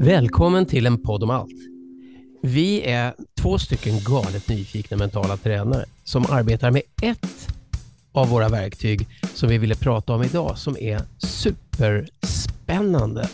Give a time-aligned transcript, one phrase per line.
[0.00, 1.50] Välkommen till en podd om allt.
[2.42, 7.48] Vi är två stycken galet nyfikna mentala tränare som arbetar med ett
[8.12, 13.28] av våra verktyg som vi ville prata om idag som är superspännande.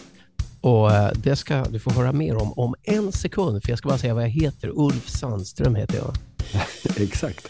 [0.61, 3.89] Och eh, det ska du få höra mer om om en sekund, för jag ska
[3.89, 4.73] bara säga vad jag heter.
[4.75, 6.17] Ulf Sandström heter jag.
[7.03, 7.49] Exakt.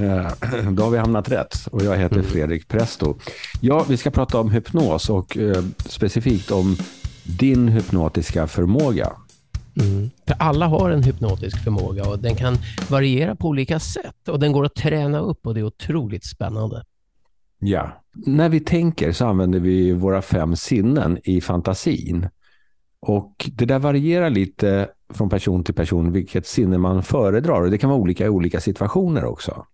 [0.00, 2.26] Eh, då har vi hamnat rätt och jag heter mm.
[2.26, 3.18] Fredrik Presto.
[3.60, 6.76] Ja, vi ska prata om hypnos och eh, specifikt om
[7.38, 9.12] din hypnotiska förmåga.
[9.80, 10.10] Mm.
[10.26, 12.56] För alla har en hypnotisk förmåga och den kan
[12.90, 16.84] variera på olika sätt och den går att träna upp och det är otroligt spännande.
[17.58, 22.28] Ja, när vi tänker så använder vi våra fem sinnen i fantasin.
[23.00, 27.78] Och det där varierar lite från person till person vilket sinne man föredrar och det
[27.78, 29.66] kan vara olika i olika situationer också.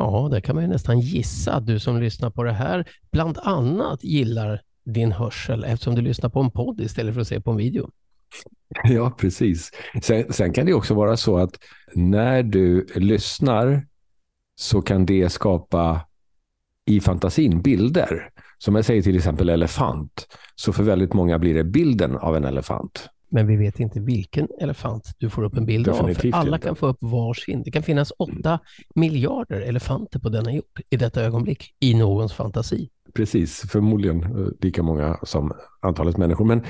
[0.00, 3.38] Ja, det kan man ju nästan gissa att du som lyssnar på det här bland
[3.38, 7.50] annat gillar din hörsel eftersom du lyssnar på en podd istället för att se på
[7.50, 7.90] en video.
[8.84, 9.70] Ja, precis.
[10.02, 11.58] Sen, sen, kan det också vara så att
[11.94, 13.86] när du lyssnar
[14.54, 16.00] så kan det skapa
[16.86, 18.30] i fantasin bilder.
[18.58, 22.44] Som jag säger till exempel elefant, så för väldigt många blir det bilden av en
[22.44, 23.08] elefant.
[23.30, 26.40] Men vi vet inte vilken elefant du får upp en bild Definitivt av.
[26.40, 26.66] Alla inte.
[26.66, 27.62] kan få upp varsin.
[27.62, 28.58] Det kan finnas åtta
[28.94, 32.90] miljarder elefanter på denna jord i detta ögonblick i någons fantasi.
[33.14, 36.44] Precis, förmodligen eh, lika många som antalet människor.
[36.44, 36.62] Men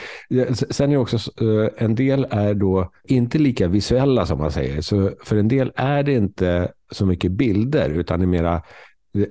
[0.54, 4.80] sen är också eh, en del är då inte lika visuella som man säger.
[4.80, 8.54] Så för en del är det inte så mycket bilder utan det är mera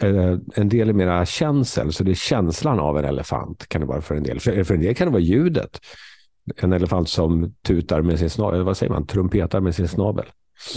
[0.02, 3.88] eh, en del är mera känsel, så det är känslan av en elefant kan det
[3.88, 4.40] vara för en del.
[4.40, 5.80] För, för en del kan det vara ljudet.
[6.56, 10.26] En elefant som tutar med sin snabel, vad säger man, trumpetar med sin snabel.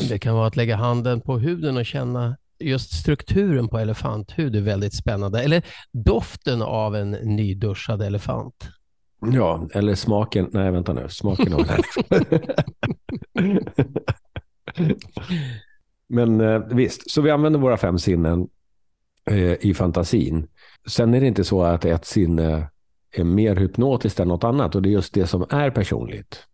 [0.08, 4.60] Det kan vara att lägga handen på huden och känna just strukturen på elefanthud är
[4.60, 5.42] väldigt spännande.
[5.42, 5.62] Eller
[5.92, 8.68] doften av en nyduschad elefant.
[9.32, 10.48] Ja, eller smaken.
[10.52, 11.06] Nej, vänta nu.
[11.08, 11.82] Smaken av en
[16.08, 18.48] Men eh, visst, så vi använder våra fem sinnen
[19.30, 20.48] eh, i fantasin.
[20.86, 22.70] Sen är det inte så att ett sinne
[23.20, 26.46] är mer hypnotiskt än något annat och det är just det som är personligt.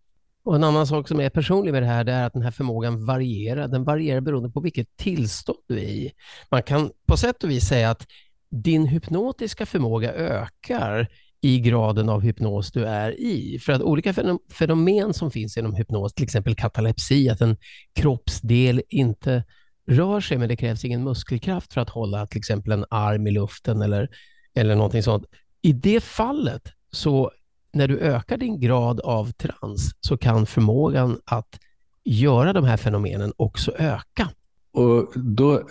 [0.44, 2.50] Och En annan sak som är personlig med det här det är att den här
[2.50, 3.68] förmågan varierar.
[3.68, 6.12] Den varierar beroende på vilket tillstånd du är i.
[6.50, 8.06] Man kan på sätt och vis säga att
[8.50, 11.08] din hypnotiska förmåga ökar
[11.40, 13.58] i graden av hypnos du är i.
[13.58, 14.14] För att olika
[14.52, 17.56] fenomen som finns inom hypnos, till exempel katalepsi, att en
[17.94, 19.44] kroppsdel inte
[19.86, 23.30] rör sig men det krävs ingen muskelkraft för att hålla till exempel en arm i
[23.30, 24.08] luften eller,
[24.54, 25.24] eller någonting sånt.
[25.62, 27.30] I det fallet så
[27.72, 31.58] när du ökar din grad av trans så kan förmågan att
[32.04, 34.30] göra de här fenomenen också öka.
[34.72, 35.62] Och då,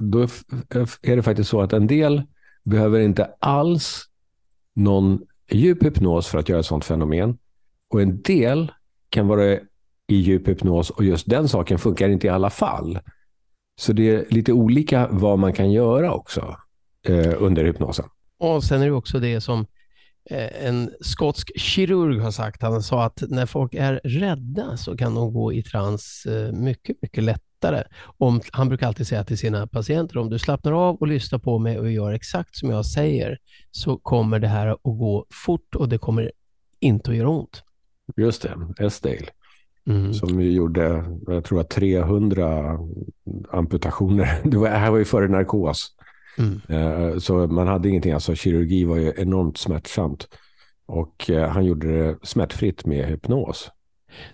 [0.00, 0.22] då
[1.02, 2.22] är det faktiskt så att en del
[2.64, 4.04] behöver inte alls
[4.74, 5.20] någon
[5.50, 7.38] djup hypnos för att göra ett sådant fenomen.
[7.88, 8.72] Och en del
[9.08, 9.58] kan vara
[10.08, 12.98] i djup hypnos och just den saken funkar inte i alla fall.
[13.80, 16.56] Så det är lite olika vad man kan göra också
[17.08, 18.04] eh, under hypnosen.
[18.42, 19.66] Och sen är det också det som
[20.30, 22.62] Eh, en skotsk kirurg har sagt.
[22.62, 26.96] Han sa att när folk är rädda så kan de gå i trans eh, mycket,
[27.02, 27.82] mycket lättare.
[28.18, 31.58] Om, han brukar alltid säga till sina patienter, om du slappnar av och lyssnar på
[31.58, 33.38] mig och gör exakt som jag säger,
[33.70, 36.32] så kommer det här att gå fort och det kommer
[36.80, 37.62] inte att göra ont.
[38.16, 39.26] Just det, Esdale.
[39.86, 40.14] Mm.
[40.14, 42.78] Som vi gjorde, jag tror att 300
[43.50, 44.40] amputationer.
[44.44, 45.96] Det, var, det här var ju före narkos.
[46.38, 46.60] Mm.
[46.68, 50.28] Eh, så man hade ingenting, alltså kirurgi var ju enormt smärtsamt.
[50.86, 53.70] Och eh, han gjorde det smärtfritt med hypnos.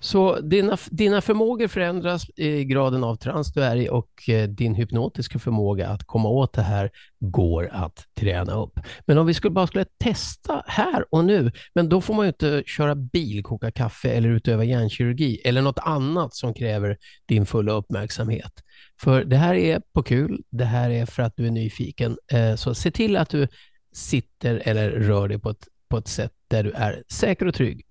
[0.00, 4.75] Så dina, dina förmågor förändras i graden av trans du är i och eh, din
[4.75, 6.91] hypnotiska förmåga att komma åt det här
[7.21, 8.81] går att träna upp.
[9.06, 12.28] Men om vi skulle bara skulle testa här och nu, men då får man ju
[12.28, 16.97] inte köra bil, koka kaffe eller utöva hjärnkirurgi eller något annat som kräver
[17.27, 18.53] din fulla uppmärksamhet.
[19.00, 22.19] För det här är på kul, det här är för att du är nyfiken.
[22.33, 23.48] Eh, så se till att du
[23.92, 27.86] sitter eller rör dig på ett, på ett sätt där du är säker och trygg.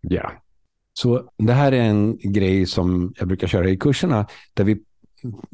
[0.00, 0.32] Ja,
[0.92, 4.78] så det här är en grej som jag brukar köra i kurserna där vi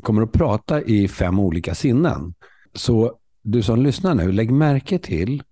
[0.03, 2.35] kommer att prata i fem olika sinnen.
[2.75, 5.43] Så du som lyssnar nu, lägg märke till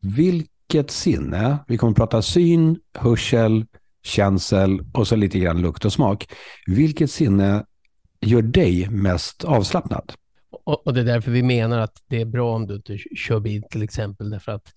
[0.00, 3.66] vilket sinne, vi kommer att prata syn, hörsel,
[4.02, 6.32] känsel och så lite grann lukt och smak.
[6.66, 7.64] Vilket sinne
[8.20, 10.12] gör dig mest avslappnad?
[10.64, 13.40] Och, och det är därför vi menar att det är bra om du inte kör
[13.40, 14.72] bil till exempel, därför att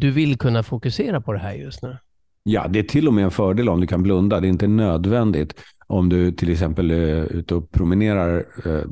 [0.00, 1.98] du vill kunna fokusera på det här just nu.
[2.48, 4.40] Ja, det är till och med en fördel om du kan blunda.
[4.40, 5.54] Det är inte nödvändigt
[5.86, 8.82] om du till exempel är ute och promenerar eh,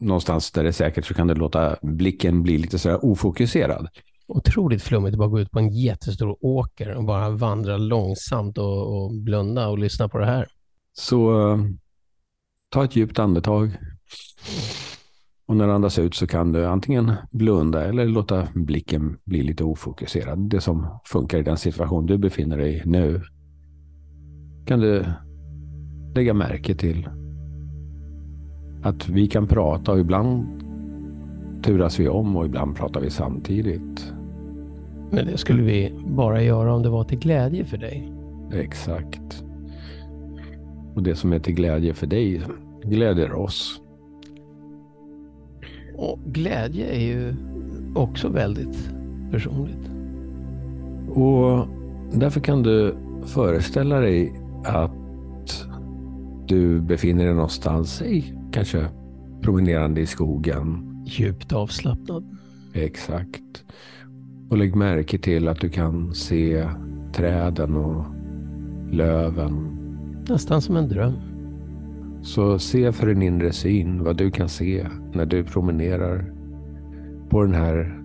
[0.00, 3.88] någonstans där det är säkert så kan du låta blicken bli lite sådär ofokuserad.
[4.26, 8.96] Otroligt flummigt att bara gå ut på en jättestor åker och bara vandra långsamt och,
[8.96, 10.46] och blunda och lyssna på det här.
[10.92, 11.58] Så eh,
[12.68, 13.70] ta ett djupt andetag.
[15.46, 19.64] Och när du andas ut så kan du antingen blunda eller låta blicken bli lite
[19.64, 20.38] ofokuserad.
[20.38, 23.22] Det som funkar i den situation du befinner dig i nu.
[24.66, 25.04] Kan du
[26.14, 27.08] lägga märke till
[28.82, 30.46] att vi kan prata och ibland
[31.62, 34.12] turas vi om och ibland pratar vi samtidigt.
[35.10, 38.12] Men det skulle vi bara göra om det var till glädje för dig.
[38.52, 39.44] Exakt.
[40.94, 42.42] Och det som är till glädje för dig
[42.84, 43.80] glädjer oss.
[45.96, 47.34] Och glädje är ju
[47.94, 48.90] också väldigt
[49.30, 49.90] personligt.
[51.08, 51.68] Och
[52.12, 52.94] därför kan du
[53.24, 54.32] föreställa dig
[54.64, 55.66] att
[56.46, 58.86] du befinner dig någonstans i, kanske
[59.40, 60.96] promenerande i skogen.
[61.06, 62.36] Djupt avslappnad.
[62.72, 63.64] Exakt.
[64.50, 66.68] Och lägg märke till att du kan se
[67.12, 68.04] träden och
[68.90, 69.78] löven.
[70.28, 71.35] Nästan som en dröm.
[72.22, 76.32] Så se för din inre syn vad du kan se när du promenerar
[77.28, 78.02] på den här,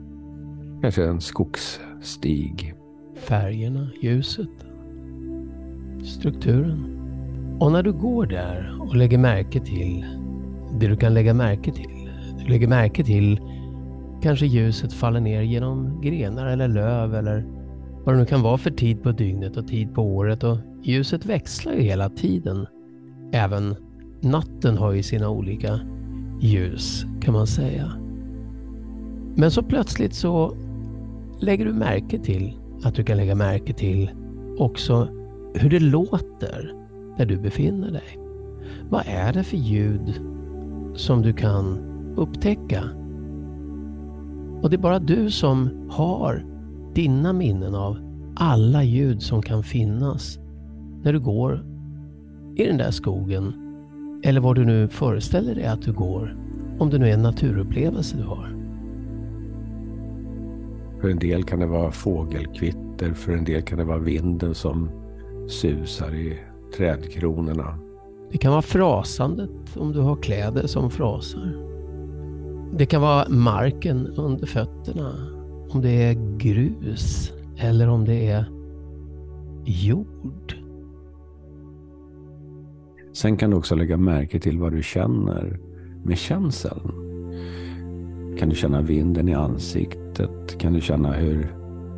[0.81, 2.74] kanske en skogsstig.
[3.16, 4.50] Färgerna, ljuset,
[6.04, 6.98] strukturen.
[7.60, 10.06] Och när du går där och lägger märke till
[10.80, 12.10] det du kan lägga märke till.
[12.40, 13.40] Du lägger märke till
[14.22, 17.46] kanske ljuset faller ner genom grenar eller löv eller
[18.04, 21.25] vad det nu kan vara för tid på dygnet och tid på året och ljuset
[21.25, 22.68] växlar ju hela tiden.
[23.34, 23.75] Även
[24.23, 25.79] natten har ju sina olika
[26.39, 27.91] ljus kan man säga.
[29.35, 30.56] Men så plötsligt så
[31.39, 34.12] lägger du märke till att du kan lägga märke till
[34.57, 35.07] också
[35.53, 36.73] hur det låter
[37.18, 38.19] där du befinner dig.
[38.89, 40.21] Vad är det för ljud
[40.95, 41.79] som du kan
[42.15, 42.83] upptäcka?
[44.62, 46.45] Och det är bara du som har
[46.94, 47.97] dina minnen av
[48.35, 50.39] alla ljud som kan finnas
[51.03, 51.65] när du går
[52.56, 53.70] i den där skogen
[54.23, 56.38] eller var du nu föreställer dig att du går,
[56.79, 58.56] om det nu är en naturupplevelse du har.
[61.01, 64.89] För en del kan det vara fågelkvitter, för en del kan det vara vinden som
[65.47, 66.39] susar i
[66.77, 67.77] trädkronorna.
[68.31, 71.71] Det kan vara frasandet om du har kläder som frasar.
[72.73, 75.12] Det kan vara marken under fötterna.
[75.69, 78.45] Om det är grus eller om det är
[79.65, 80.41] jord.
[83.13, 85.60] Sen kan du också lägga märke till vad du känner
[86.04, 86.92] med känseln.
[88.40, 90.58] Kan du känna vinden i ansiktet?
[90.58, 91.56] Kan du känna hur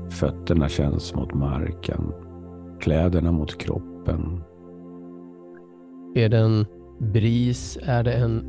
[0.09, 2.11] fötterna känns mot marken?
[2.79, 4.41] Kläderna mot kroppen?
[6.15, 6.65] Är det en
[6.99, 7.77] bris?
[7.83, 8.43] Är det en,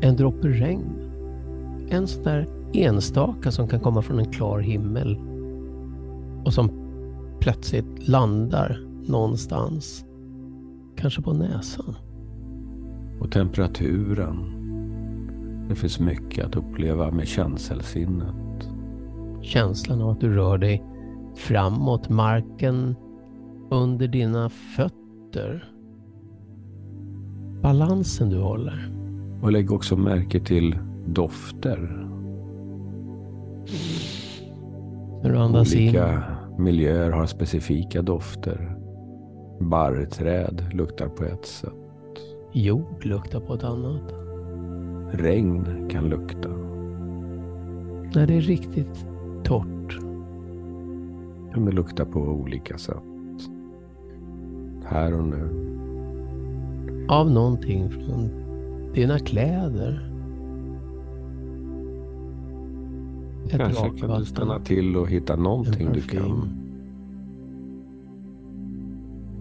[0.00, 1.12] en droppe regn?
[1.88, 5.18] En sån där enstaka som kan komma från en klar himmel
[6.44, 6.70] och som
[7.40, 10.04] plötsligt landar någonstans.
[10.96, 11.94] Kanske på näsan.
[13.20, 14.52] Och temperaturen.
[15.68, 18.68] Det finns mycket att uppleva med känselsinnet.
[19.42, 20.84] Känslan av att du rör dig
[21.36, 22.96] framåt marken
[23.70, 25.72] under dina fötter.
[27.62, 28.92] Balansen du håller.
[29.42, 32.06] Och lägg också märke till dofter.
[35.22, 36.24] När du andas Olika
[36.58, 36.64] in.
[36.64, 38.85] miljöer har specifika dofter.
[39.58, 41.72] Barrträd luktar på ett sätt.
[42.52, 44.12] Jord luktar på ett annat.
[45.12, 46.48] Regn kan lukta.
[48.14, 49.06] När det är riktigt
[49.44, 49.98] torrt.
[51.54, 53.02] Kan det lukta på olika sätt.
[54.84, 55.48] Här och nu.
[57.08, 58.30] Av någonting från
[58.94, 60.12] dina kläder.
[63.46, 66.65] Ett Kanske kan du stanna till och hitta någonting du kan.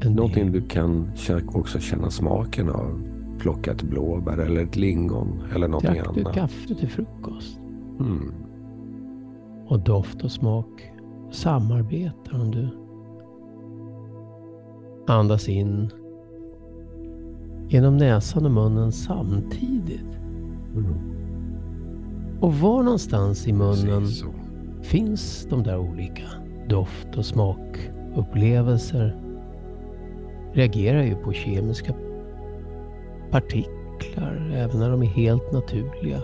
[0.09, 1.11] Någonting du kan
[1.47, 3.01] också känna smaken av.
[3.39, 6.33] Plocka ett blåbär eller ett lingon eller någonting Drack du annat.
[6.33, 7.59] kaffe till frukost?
[7.99, 8.31] Mm.
[9.67, 10.91] Och doft och smak
[11.31, 12.69] samarbetar om du
[15.07, 15.89] andas in
[17.69, 20.19] genom näsan och munnen samtidigt.
[20.75, 20.93] Mm.
[22.39, 24.03] Och var någonstans i munnen
[24.81, 26.23] finns de där olika
[26.69, 29.24] doft och smakupplevelser
[30.55, 31.93] reagerar ju på kemiska
[33.31, 36.21] partiklar även när de är helt naturliga.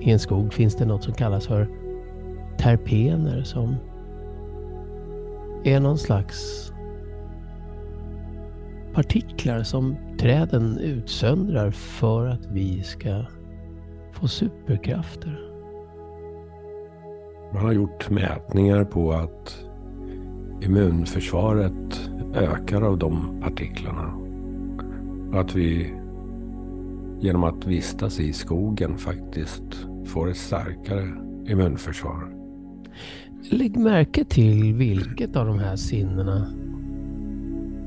[0.00, 1.68] I en skog finns det något som kallas för
[2.58, 3.76] terpener som
[5.64, 6.72] är någon slags
[8.94, 13.24] partiklar som träden utsöndrar för att vi ska
[14.12, 15.40] få superkrafter.
[17.52, 19.64] Man har gjort mätningar på att
[20.64, 24.14] immunförsvaret ökar av de partiklarna.
[25.32, 25.94] Och att vi
[27.20, 31.08] genom att vistas i skogen faktiskt får ett starkare
[31.48, 32.34] immunförsvar.
[33.50, 36.46] Lägg märke till vilket av de här sinnena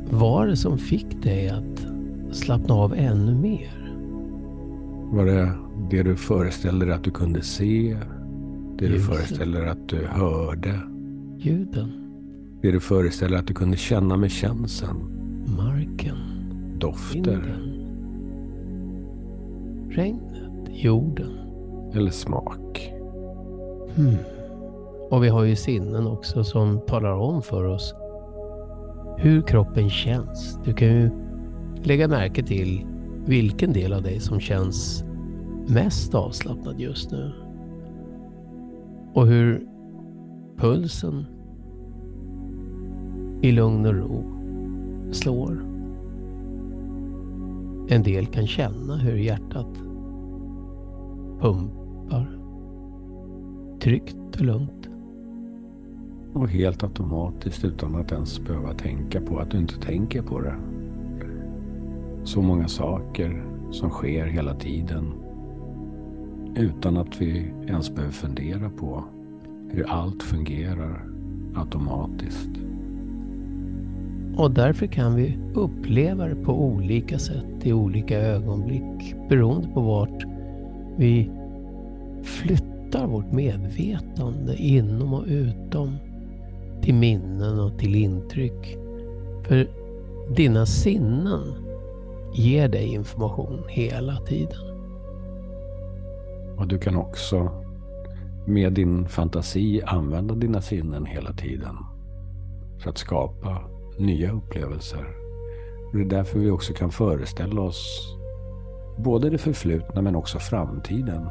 [0.09, 1.87] var det som fick dig att
[2.31, 3.93] slappna av ännu mer?
[5.11, 5.51] Var det
[5.91, 7.97] det du föreställde dig att du kunde se?
[8.77, 9.05] Det du Ljuset.
[9.15, 10.79] föreställde dig att du hörde?
[11.37, 11.91] Ljuden,
[12.67, 14.97] Det du föreställer att du kunde känna med känseln?
[15.57, 16.17] marken,
[16.79, 17.15] Dofter?
[17.15, 17.85] vinden,
[19.89, 21.31] regnet, jorden.
[21.93, 22.93] Eller smak?
[23.95, 24.15] Hmm.
[25.09, 27.95] Och vi har ju sinnen också som talar om för oss
[29.17, 30.59] hur kroppen känns.
[30.65, 31.09] Du kan ju
[31.83, 32.85] lägga märke till
[33.25, 35.03] vilken del av dig som känns
[35.67, 37.31] mest avslappnad just nu.
[39.13, 39.67] Och hur
[40.57, 41.25] pulsen
[43.41, 44.23] i lugn och ro
[45.11, 45.63] slår.
[47.89, 49.77] En del kan känna hur hjärtat
[51.39, 52.37] pumpar
[53.79, 54.89] tryggt och lugnt.
[56.33, 60.55] Och helt automatiskt utan att ens behöva tänka på att du inte tänker på det.
[62.23, 65.13] Så många saker som sker hela tiden.
[66.55, 69.03] Utan att vi ens behöver fundera på
[69.69, 71.07] hur allt fungerar
[71.55, 72.66] automatiskt.
[74.37, 80.23] Och därför kan vi uppleva det på olika sätt i olika ögonblick beroende på vart
[80.97, 81.31] vi
[82.23, 85.97] flyttar vårt medvetande inom och utom
[86.81, 88.77] till minnen och till intryck.
[89.47, 89.67] För
[90.35, 91.41] dina sinnen
[92.33, 94.77] ger dig information hela tiden.
[96.57, 97.63] Och du kan också
[98.45, 101.75] med din fantasi använda dina sinnen hela tiden.
[102.79, 105.07] För att skapa nya upplevelser.
[105.87, 108.13] Och det är därför vi också kan föreställa oss
[108.97, 111.27] både det förflutna men också framtiden.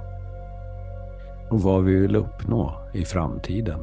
[1.50, 3.80] Och vad vi vill uppnå i framtiden.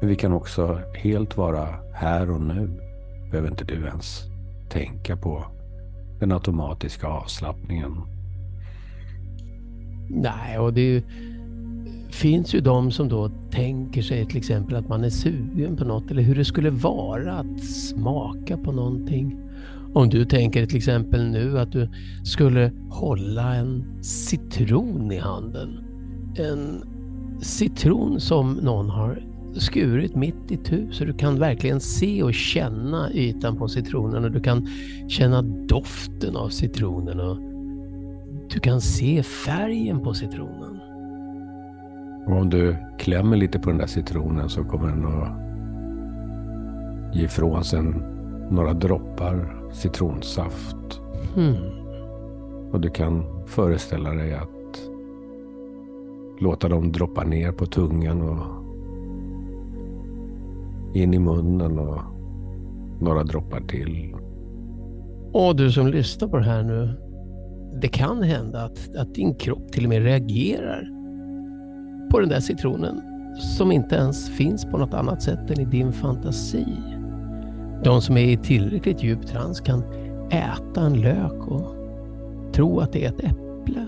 [0.00, 2.70] Men vi kan också helt vara här och nu.
[3.30, 4.22] Behöver inte du ens
[4.70, 5.44] tänka på
[6.20, 7.96] den automatiska avslappningen.
[10.10, 11.02] Nej, och det är ju,
[12.12, 16.10] finns ju de som då tänker sig till exempel att man är sugen på något
[16.10, 19.38] eller hur det skulle vara att smaka på någonting.
[19.94, 21.88] Om du tänker till exempel nu att du
[22.24, 25.84] skulle hålla en citron i handen.
[26.36, 26.84] En
[27.40, 29.22] citron som någon har
[29.54, 34.30] skurit mitt i tu så du kan verkligen se och känna ytan på citronen och
[34.30, 34.68] du kan
[35.08, 37.38] känna doften av citronen och
[38.54, 40.91] du kan se färgen på citronen.
[42.26, 45.42] Och om du klämmer lite på den där citronen så kommer den att
[47.16, 47.82] ge ifrån sig
[48.50, 51.00] några droppar citronsaft.
[51.34, 51.56] Hmm.
[52.72, 54.48] Och du kan föreställa dig att
[56.40, 58.62] låta dem droppa ner på tungan och
[60.96, 62.02] in i munnen och
[63.00, 64.16] några droppar till.
[65.32, 66.98] Och du som lyssnar på det här nu.
[67.80, 71.01] Det kan hända att, att din kropp till och med reagerar
[72.12, 73.02] på den där citronen
[73.36, 76.66] som inte ens finns på något annat sätt än i din fantasi.
[77.84, 79.82] De som är i tillräckligt djup trans kan
[80.30, 81.74] äta en lök och
[82.52, 83.86] tro att det är ett äpple.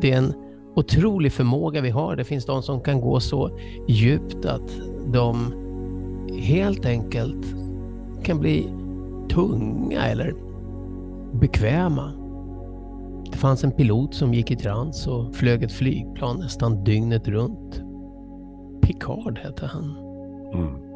[0.00, 0.32] Det är en
[0.74, 2.16] otrolig förmåga vi har.
[2.16, 4.70] Det finns de som kan gå så djupt att
[5.12, 5.52] de
[6.42, 7.54] helt enkelt
[8.22, 8.72] kan bli
[9.30, 10.34] tunga eller
[11.32, 12.12] bekväma.
[13.30, 17.82] Det fanns en pilot som gick i trans och flög ett flygplan nästan dygnet runt.
[18.82, 19.96] Picard hette han.
[20.54, 20.90] Mm.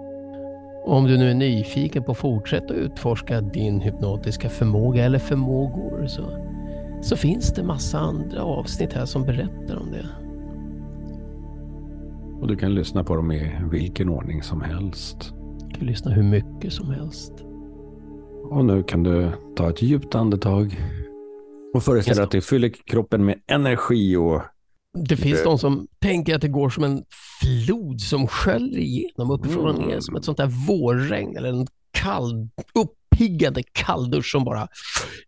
[0.87, 6.23] Om du nu är nyfiken på att fortsätta utforska din hypnotiska förmåga eller förmågor så,
[7.02, 10.07] så finns det massa andra avsnitt här som berättar om det.
[12.40, 15.35] Och du kan lyssna på dem i vilken ordning som helst.
[15.69, 17.33] Du kan lyssna hur mycket som helst.
[18.50, 20.81] Och nu kan du ta ett djupt andetag
[21.75, 24.43] och föreställa dig att du fyller kroppen med energi och
[25.09, 27.04] Det finns Det- de som tänker att det går som en
[27.43, 30.00] flod som sköljer igenom uppifrån och ner Mm.
[30.00, 34.69] som ett sånt där vårregn eller en kall, uppiggande kalldusch som bara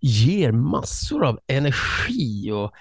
[0.00, 2.72] ger massor av energi och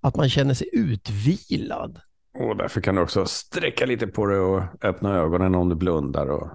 [0.00, 2.00] att man känner sig utvilad.
[2.38, 6.26] Och därför kan du också sträcka lite på dig och öppna ögonen om du blundar.
[6.26, 6.48] Och...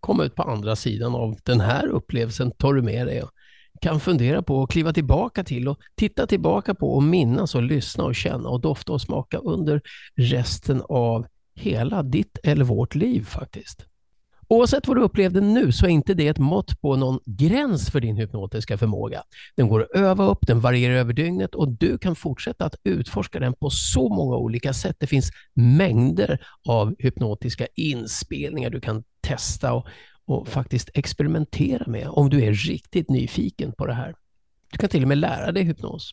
[0.00, 3.30] Komma ut på andra sidan av den här upplevelsen tar du med dig och
[3.80, 8.04] kan fundera på och kliva tillbaka till och titta tillbaka på och minnas och lyssna
[8.04, 9.82] och känna och dofta och smaka under
[10.14, 13.86] resten av hela ditt eller vårt liv faktiskt.
[14.48, 18.00] Oavsett vad du upplevde nu så är inte det ett mått på någon gräns för
[18.00, 19.22] din hypnotiska förmåga.
[19.56, 23.40] Den går att öva upp, den varierar över dygnet och du kan fortsätta att utforska
[23.40, 24.96] den på så många olika sätt.
[24.98, 29.86] Det finns mängder av hypnotiska inspelningar du kan testa och,
[30.26, 34.14] och faktiskt experimentera med om du är riktigt nyfiken på det här.
[34.72, 36.10] Du kan till och med lära dig hypnos.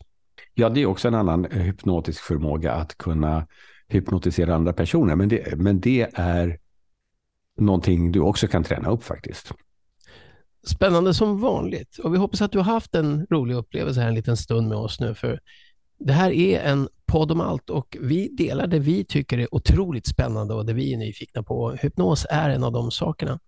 [0.54, 3.46] Ja, det är också en annan hypnotisk förmåga att kunna
[3.88, 5.16] hypnotisera andra personer.
[5.16, 6.58] Men det, men det är
[7.58, 9.52] någonting du också kan träna upp faktiskt.
[10.66, 11.98] Spännande som vanligt.
[11.98, 14.78] Och vi hoppas att du har haft en rolig upplevelse här en liten stund med
[14.78, 15.14] oss nu.
[15.14, 15.40] För
[15.98, 20.06] det här är en podd om allt och vi delar det vi tycker är otroligt
[20.06, 21.72] spännande och det vi är nyfikna på.
[21.72, 23.40] Hypnos är en av de sakerna.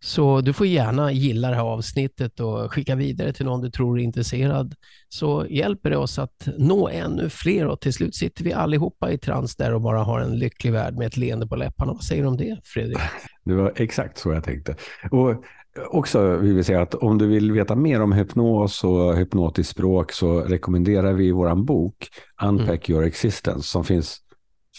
[0.00, 3.98] Så du får gärna gilla det här avsnittet och skicka vidare till någon du tror
[3.98, 4.74] är intresserad.
[5.08, 9.18] Så hjälper det oss att nå ännu fler och till slut sitter vi allihopa i
[9.18, 11.92] trans där och bara har en lycklig värld med ett leende på läpparna.
[11.92, 12.98] Vad säger du om det, Fredrik?
[13.44, 14.76] Det var exakt så jag tänkte.
[15.10, 15.44] Och
[15.90, 20.12] också vill vi säga att om du vill veta mer om hypnos och hypnotiskt språk
[20.12, 22.08] så rekommenderar vi vår bok
[22.42, 22.98] Unpack mm.
[22.98, 24.18] your existence som finns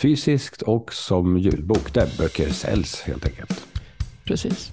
[0.01, 3.67] fysiskt och som ljudbok där böcker säljs helt enkelt.
[4.25, 4.71] Precis.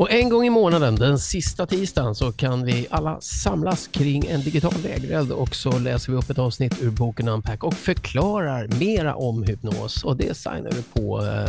[0.00, 4.40] Och en gång i månaden, den sista tisdagen, så kan vi alla samlas kring en
[4.40, 9.14] digital lägereld och så läser vi upp ett avsnitt ur boken Unpack och förklarar mera
[9.14, 10.04] om hypnos.
[10.04, 11.48] Och det signar vi på uh,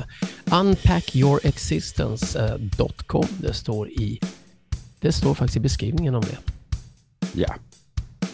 [0.59, 3.27] unpackyourexistence.com.
[3.41, 4.19] Det står i
[4.99, 6.37] det står faktiskt i beskrivningen om det.
[7.33, 7.55] Ja.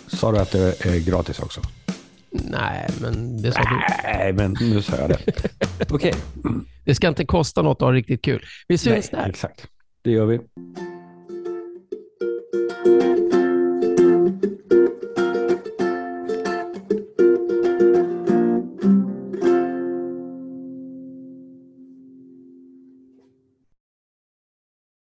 [0.08, 1.62] Sa du att det är gratis också?
[2.30, 3.82] Nej, men det sa du.
[4.04, 5.20] Nej, men nu sa jag det.
[5.90, 5.96] Okej.
[5.96, 6.14] Okay.
[6.86, 8.46] Det ska inte kosta något att ha riktigt kul.
[8.68, 9.30] Vi syns Nej, där.
[9.30, 9.68] Exakt.
[10.08, 10.40] Det gör vi.